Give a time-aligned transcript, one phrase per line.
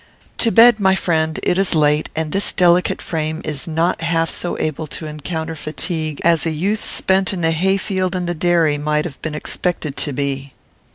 [0.39, 4.57] "To bed, my friend; it is late, and this delicate frame is not half so
[4.57, 8.79] able to encounter fatigue as a youth spent in the hay field and the dairy
[8.79, 10.53] might have been expected to be."